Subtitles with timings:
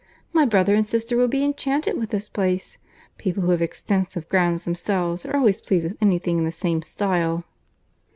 [0.33, 2.79] My brother and sister will be enchanted with this place.
[3.19, 6.81] People who have extensive grounds themselves are always pleased with any thing in the same
[6.81, 7.43] style."